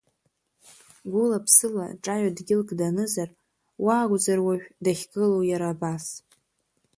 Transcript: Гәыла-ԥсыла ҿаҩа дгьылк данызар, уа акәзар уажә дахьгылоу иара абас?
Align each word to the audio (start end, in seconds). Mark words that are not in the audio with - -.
Гәыла-ԥсыла 1.11 1.85
ҿаҩа 2.03 2.31
дгьылк 2.37 2.69
данызар, 2.79 3.29
уа 3.83 3.93
акәзар 4.03 4.39
уажә 4.45 4.67
дахьгылоу 4.83 5.43
иара 5.51 5.67
абас? 5.73 6.05